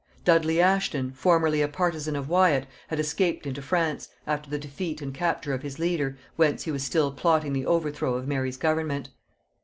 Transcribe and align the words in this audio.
Dudley 0.25 0.59
Ashton, 0.59 1.11
formerly 1.11 1.61
a 1.61 1.67
partisan 1.67 2.15
of 2.15 2.27
Wyat, 2.27 2.65
had 2.87 2.99
escaped 2.99 3.45
into 3.45 3.61
France, 3.61 4.09
after 4.25 4.49
the 4.49 4.57
defeat 4.57 4.99
and 4.99 5.13
capture 5.13 5.53
of 5.53 5.61
his 5.61 5.77
leader, 5.77 6.17
whence 6.37 6.63
he 6.63 6.71
was 6.71 6.81
still 6.83 7.11
plotting 7.11 7.53
the 7.53 7.67
overthrow 7.67 8.15
of 8.15 8.27
Mary's 8.27 8.57
government. 8.57 9.09